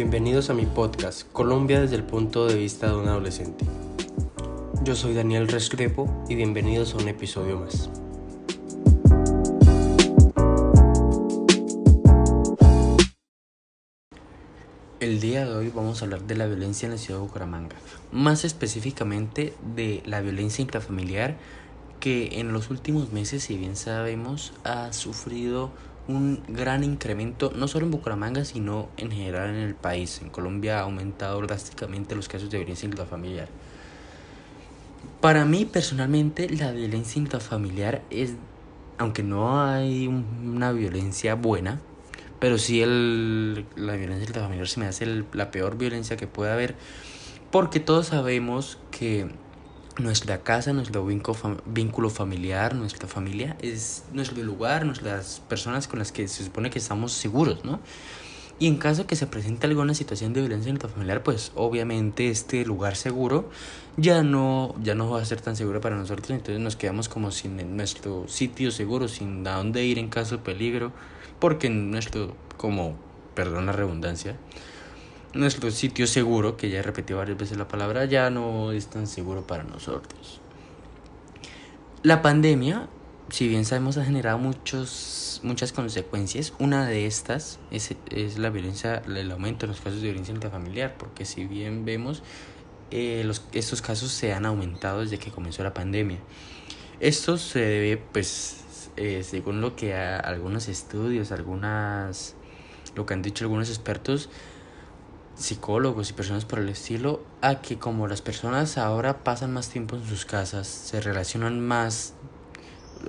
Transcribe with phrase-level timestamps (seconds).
[0.00, 3.64] Bienvenidos a mi podcast Colombia desde el punto de vista de un adolescente.
[4.84, 7.90] Yo soy Daniel Rescrepo y bienvenidos a un episodio más.
[15.00, 17.74] El día de hoy vamos a hablar de la violencia en la ciudad de Bucaramanga,
[18.12, 21.36] más específicamente de la violencia intrafamiliar
[21.98, 25.72] que en los últimos meses, si bien sabemos, ha sufrido
[26.08, 30.20] un gran incremento, no solo en Bucaramanga, sino en general en el país.
[30.22, 33.48] En Colombia ha aumentado drásticamente los casos de violencia intrafamiliar.
[35.20, 38.32] Para mí, personalmente, la violencia intrafamiliar es,
[38.96, 41.80] aunque no hay una violencia buena,
[42.38, 46.74] pero sí el, la violencia intrafamiliar se me hace la peor violencia que puede haber,
[47.50, 49.28] porque todos sabemos que
[49.98, 56.28] nuestra casa, nuestro vínculo familiar, nuestra familia es nuestro lugar, nuestras personas con las que
[56.28, 57.80] se supone que estamos seguros, ¿no?
[58.60, 62.96] Y en caso que se presente alguna situación de violencia intrafamiliar, pues obviamente este lugar
[62.96, 63.50] seguro
[63.96, 67.30] ya no, ya no va a ser tan seguro para nosotros, entonces nos quedamos como
[67.30, 70.92] sin nuestro sitio seguro, sin a dónde ir en caso de peligro,
[71.38, 72.96] porque nuestro, como,
[73.34, 74.36] perdón la redundancia,
[75.34, 79.06] nuestro sitio seguro, que ya he repetido varias veces la palabra, ya no es tan
[79.06, 80.40] seguro para nosotros.
[82.02, 82.88] La pandemia,
[83.28, 86.52] si bien sabemos, ha generado muchos, muchas consecuencias.
[86.58, 90.96] Una de estas es, es la violencia, el aumento en los casos de violencia intrafamiliar,
[90.96, 92.22] porque si bien vemos,
[92.90, 96.18] eh, los, estos casos se han aumentado desde que comenzó la pandemia.
[97.00, 98.64] Esto se debe, pues,
[98.96, 102.34] eh, según lo que algunos estudios, algunas,
[102.96, 104.30] lo que han dicho algunos expertos,
[105.38, 109.96] psicólogos y personas por el estilo a que como las personas ahora pasan más tiempo
[109.96, 112.14] en sus casas, se relacionan más,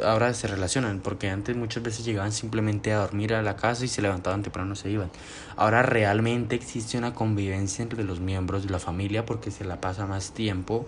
[0.05, 3.87] ahora se relacionan, porque antes muchas veces llegaban simplemente a dormir a la casa y
[3.87, 5.09] se levantaban temprano se iban.
[5.57, 10.05] Ahora realmente existe una convivencia entre los miembros de la familia porque se la pasa
[10.05, 10.85] más tiempo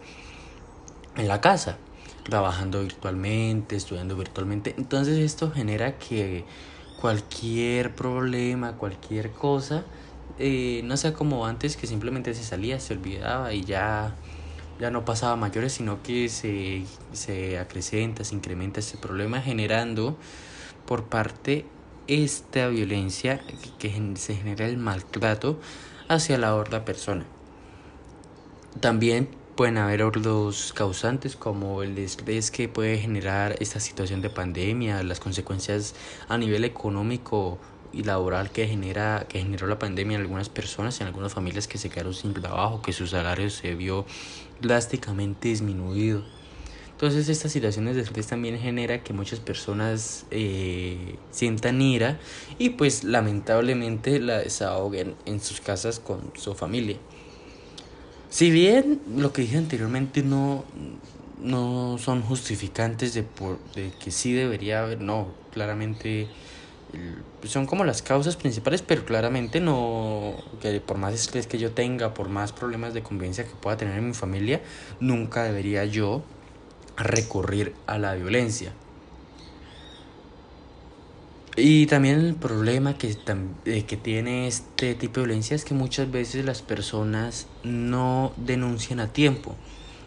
[1.15, 1.77] en la casa,
[2.23, 4.75] trabajando virtualmente, estudiando virtualmente.
[4.77, 6.45] Entonces esto genera que
[7.01, 9.83] cualquier problema, cualquier cosa,
[10.39, 14.15] eh, no sea como antes que simplemente se salía, se olvidaba y ya,
[14.79, 20.17] ya no pasaba mayores, sino que se, se acrecenta, se incrementa este problema generando
[20.85, 21.65] por parte
[22.07, 23.41] esta violencia
[23.79, 25.59] que, se genera el maltrato
[26.07, 27.25] hacia la otra persona.
[28.79, 35.03] También pueden haber otros causantes como el estrés que puede generar esta situación de pandemia,
[35.03, 35.93] las consecuencias
[36.27, 37.59] a nivel económico
[37.93, 41.77] y laboral que genera que generó la pandemia en algunas personas en algunas familias que
[41.77, 44.05] se quedaron sin trabajo que su salario se vio
[44.61, 46.23] drásticamente disminuido.
[46.91, 52.19] Entonces estas situaciones de estrés también genera que muchas personas eh, sientan ira
[52.59, 56.97] y pues lamentablemente la desahoguen en sus casas con su familia.
[58.29, 60.63] Si bien lo que dije anteriormente no
[61.41, 66.27] no son justificantes de, por, de que sí debería haber no claramente
[67.43, 72.13] son como las causas principales, pero claramente no, que por más estrés que yo tenga,
[72.13, 74.61] por más problemas de convivencia que pueda tener en mi familia,
[74.99, 76.23] nunca debería yo
[76.97, 78.73] recurrir a la violencia.
[81.57, 83.17] Y también el problema que,
[83.65, 89.01] eh, que tiene este tipo de violencia es que muchas veces las personas no denuncian
[89.01, 89.55] a tiempo.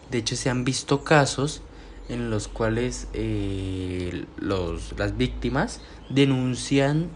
[0.09, 1.61] De hecho, se han visto casos
[2.09, 7.09] en los cuales eh, los, las víctimas denuncian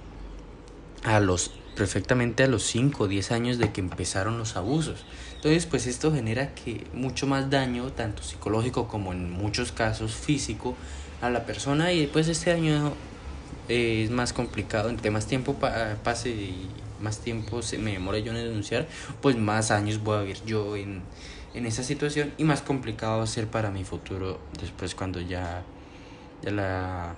[1.04, 5.06] a los perfectamente a los 5 o 10 años de que empezaron los abusos.
[5.36, 10.76] Entonces, pues esto genera que mucho más daño, tanto psicológico como en muchos casos físico,
[11.22, 12.94] a la persona y pues este año
[13.68, 15.56] eh, es más complicado, entre más tiempo
[16.04, 16.70] pase y
[17.02, 18.88] más tiempo se me demore yo en denunciar,
[19.22, 21.02] pues más años voy a vivir yo en,
[21.54, 25.64] en esa situación y más complicado va a ser para mi futuro después cuando ya,
[26.42, 27.16] ya la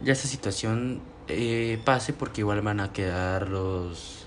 [0.00, 4.26] ya esa situación eh, pase porque igual van a quedar los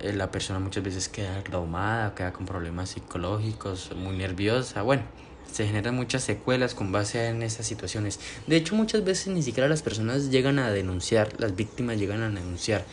[0.00, 4.82] eh, la persona muchas veces queda traumada queda con problemas psicológicos muy nerviosa.
[4.82, 5.02] Bueno
[5.50, 8.18] se generan muchas secuelas con base en esas situaciones.
[8.46, 12.30] De hecho muchas veces ni siquiera las personas llegan a denunciar las víctimas llegan a
[12.30, 12.84] denunciar.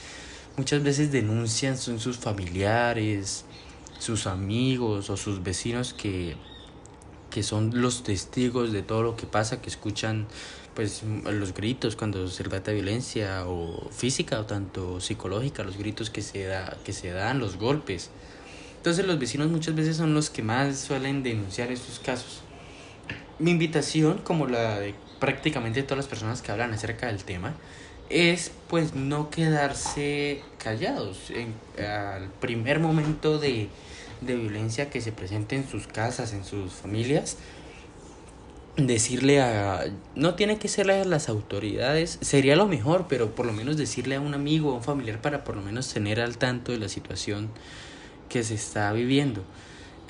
[0.55, 3.45] Muchas veces denuncian son sus familiares
[4.03, 6.35] sus amigos o sus vecinos que,
[7.31, 10.27] que son los testigos de todo lo que pasa, que escuchan
[10.75, 16.09] pues los gritos cuando se trata de violencia o física o tanto psicológica, los gritos
[16.09, 18.09] que se da, que se dan, los golpes.
[18.77, 22.41] Entonces los vecinos muchas veces son los que más suelen denunciar estos casos.
[23.39, 27.53] Mi invitación, como la de prácticamente todas las personas que hablan acerca del tema,
[28.09, 31.31] es pues no quedarse callados
[31.77, 33.69] al primer momento de,
[34.21, 37.37] de violencia que se presente en sus casas, en sus familias,
[38.77, 39.85] decirle a...
[40.15, 44.15] No tiene que ser a las autoridades, sería lo mejor, pero por lo menos decirle
[44.15, 46.89] a un amigo o un familiar para por lo menos tener al tanto de la
[46.89, 47.49] situación
[48.29, 49.43] que se está viviendo.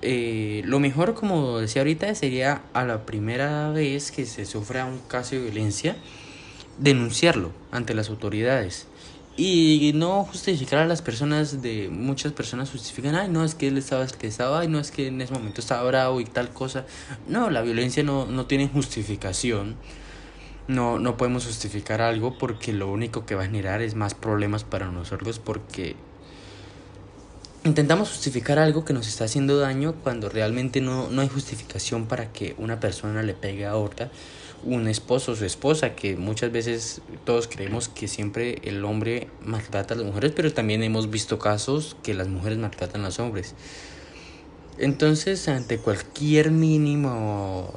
[0.01, 4.99] Eh, lo mejor, como decía ahorita, sería a la primera vez que se sufra un
[4.99, 5.95] caso de violencia,
[6.77, 8.87] denunciarlo ante las autoridades.
[9.35, 13.79] Y no justificar a las personas de muchas personas justifican ay no es que él
[13.79, 16.85] estaba estresado ay no es que en ese momento estaba bravo y tal cosa
[17.27, 19.75] no la violencia no, no tiene justificación.
[20.67, 24.63] No no podemos justificar algo porque lo único que va a generar es más problemas
[24.63, 25.95] para nosotros porque
[27.63, 32.31] intentamos justificar algo que nos está haciendo daño cuando realmente no, no hay justificación para
[32.31, 34.11] que una persona le pegue a otra
[34.65, 39.93] un esposo o su esposa, que muchas veces todos creemos que siempre el hombre maltrata
[39.93, 43.55] a las mujeres, pero también hemos visto casos que las mujeres maltratan a los hombres.
[44.77, 47.73] Entonces, ante cualquier mínimo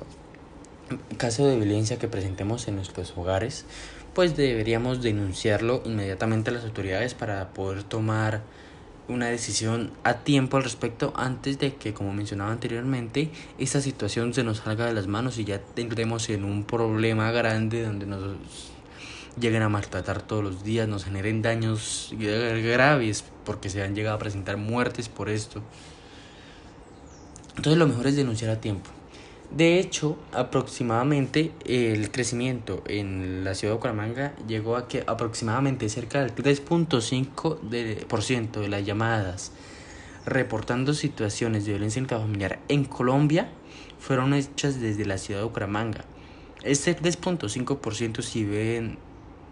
[1.19, 3.65] caso de violencia que presentemos en nuestros hogares,
[4.15, 8.43] pues deberíamos denunciarlo inmediatamente a las autoridades para poder tomar
[9.09, 14.43] una decisión a tiempo al respecto antes de que, como mencionaba anteriormente, esta situación se
[14.43, 18.23] nos salga de las manos y ya tendremos en un problema grande donde nos
[19.39, 24.19] lleguen a maltratar todos los días, nos generen daños graves porque se han llegado a
[24.19, 25.63] presentar muertes por esto.
[27.57, 28.91] Entonces lo mejor es denunciar a tiempo.
[29.51, 36.21] De hecho, aproximadamente el crecimiento en la ciudad de Bucaramanga llegó a que aproximadamente cerca
[36.21, 39.53] del 3.5% de, las llamadas
[40.25, 43.49] reportando situaciones de violencia intrafamiliar en Colombia
[44.01, 46.05] fueron hechas desde la ciudad de Bucaramanga.
[46.65, 48.99] Este 3.5% si ven,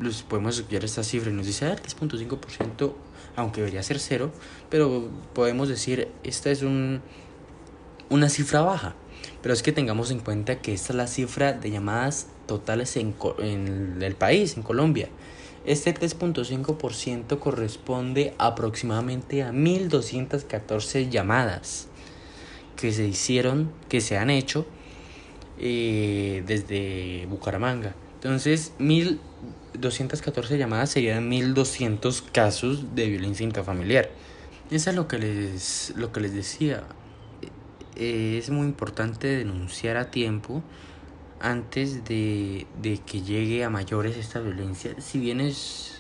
[0.00, 2.94] los podemos estudiar esta cifra y nos dice, ah, 3.5%,
[3.36, 4.32] aunque debería ser cero,
[4.68, 7.00] pero podemos decir, esta es un,
[8.10, 8.96] una cifra baja
[9.42, 13.14] pero es que tengamos en cuenta que esta es la cifra de llamadas totales en,
[13.38, 15.08] en el país, en Colombia.
[15.64, 21.88] Este 3.5% corresponde aproximadamente a 1.214 llamadas
[22.76, 24.66] que se hicieron, que se han hecho
[25.58, 27.94] eh, desde Bucaramanga.
[28.16, 34.10] Entonces, 1.214 llamadas serían 1.200 casos de violencia intrafamiliar.
[34.70, 36.84] Eso es lo que les, lo que les decía.
[37.96, 40.62] Eh, es muy importante denunciar a tiempo
[41.40, 44.94] antes de, de que llegue a mayores esta violencia.
[45.00, 45.94] Si bien es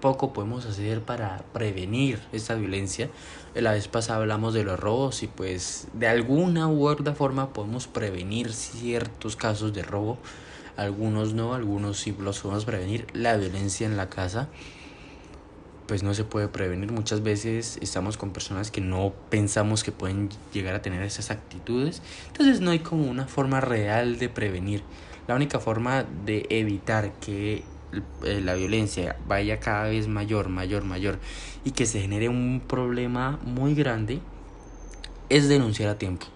[0.00, 3.10] poco podemos hacer para prevenir esta violencia.
[3.54, 7.86] La vez pasada hablamos de los robos y pues de alguna u otra forma podemos
[7.86, 10.18] prevenir ciertos casos de robo.
[10.76, 13.06] Algunos no, algunos sí los podemos prevenir.
[13.12, 14.48] La violencia en la casa
[15.88, 16.92] pues no se puede prevenir.
[16.92, 22.02] Muchas veces estamos con personas que no pensamos que pueden llegar a tener esas actitudes.
[22.28, 24.82] Entonces no hay como una forma real de prevenir.
[25.26, 27.64] La única forma de evitar que
[28.22, 31.18] eh, la violencia vaya cada vez mayor, mayor, mayor
[31.64, 34.20] y que se genere un problema muy grande
[35.30, 36.26] es denunciar a tiempo.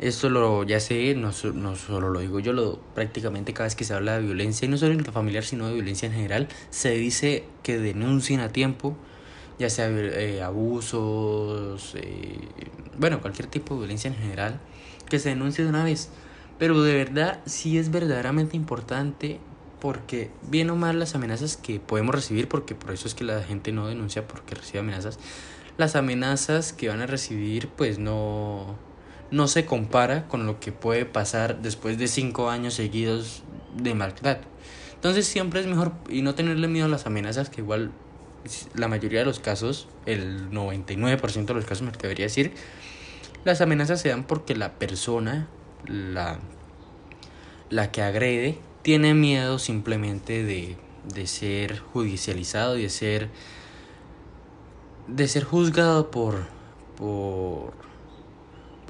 [0.00, 3.84] Esto lo ya sé, no, no solo lo digo yo, lo, prácticamente cada vez que
[3.84, 7.44] se habla de violencia, y no solo familiar sino de violencia en general, se dice
[7.62, 8.96] que denuncien a tiempo,
[9.58, 12.38] ya sea eh, abusos, eh,
[12.98, 14.58] bueno, cualquier tipo de violencia en general,
[15.10, 16.08] que se denuncie de una vez.
[16.58, 19.38] Pero de verdad, sí es verdaderamente importante
[19.80, 23.42] porque bien o mal las amenazas que podemos recibir, porque por eso es que la
[23.42, 25.18] gente no denuncia porque recibe amenazas,
[25.76, 28.78] las amenazas que van a recibir pues no
[29.30, 33.42] no se compara con lo que puede pasar después de cinco años seguidos
[33.76, 34.48] de maltrato.
[34.94, 37.92] Entonces siempre es mejor y no tenerle miedo a las amenazas, que igual
[38.74, 42.52] la mayoría de los casos, el 99% de los casos me debería decir,
[43.44, 45.48] las amenazas se dan porque la persona,
[45.86, 46.38] la,
[47.70, 50.76] la que agrede, tiene miedo simplemente de,
[51.14, 53.28] de ser judicializado y de ser,
[55.06, 56.46] de ser juzgado por,
[56.96, 57.72] por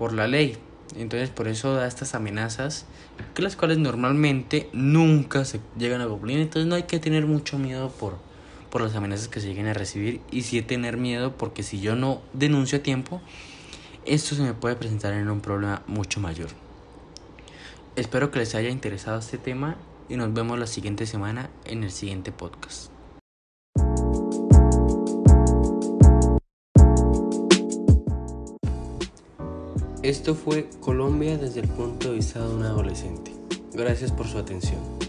[0.01, 0.57] por la ley.
[0.97, 2.87] Entonces por eso da estas amenazas,
[3.35, 6.39] que las cuales normalmente nunca se llegan a cumplir.
[6.39, 8.17] Entonces no hay que tener mucho miedo por,
[8.71, 11.97] por las amenazas que se lleguen a recibir y sí tener miedo porque si yo
[11.97, 13.21] no denuncio a tiempo,
[14.07, 16.49] esto se me puede presentar en un problema mucho mayor.
[17.95, 19.77] Espero que les haya interesado este tema
[20.09, 22.90] y nos vemos la siguiente semana en el siguiente podcast.
[30.11, 33.31] Esto fue Colombia desde el punto de vista de un adolescente.
[33.73, 35.00] Gracias por su atención.